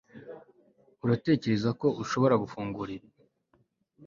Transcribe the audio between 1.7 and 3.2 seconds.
ko ushobora gufungura ibi